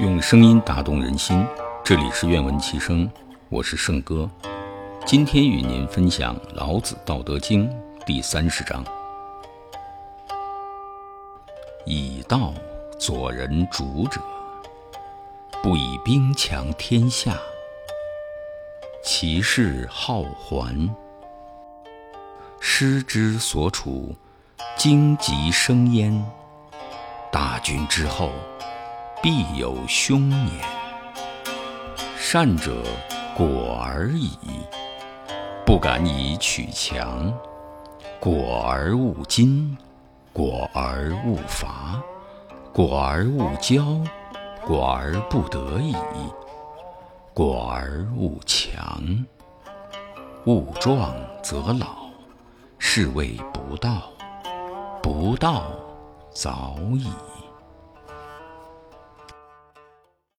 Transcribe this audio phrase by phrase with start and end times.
[0.00, 1.44] 用声音打动人心，
[1.82, 3.10] 这里是愿闻其声，
[3.48, 4.30] 我是圣哥。
[5.04, 7.68] 今天与您分享《老子·道德经》
[8.06, 8.84] 第三十章：
[11.84, 12.54] 以道
[12.96, 14.20] 佐人主者，
[15.64, 17.36] 不以兵强天下，
[19.02, 20.88] 其势好还。
[22.60, 24.14] 师之所处，
[24.76, 26.24] 荆棘生焉。
[27.32, 28.30] 大军之后。
[29.22, 30.48] 必有凶年。
[32.16, 32.82] 善者
[33.36, 34.30] 果而已，
[35.66, 37.32] 不敢以取强；
[38.20, 39.76] 果而勿矜，
[40.32, 42.00] 果而勿伐，
[42.72, 44.06] 果而勿骄，
[44.64, 45.96] 果而不得已，
[47.34, 49.24] 果而勿强。
[50.44, 51.12] 勿壮
[51.42, 52.08] 则老，
[52.78, 54.02] 是谓不道。
[55.02, 55.64] 不道，
[56.30, 57.08] 早已。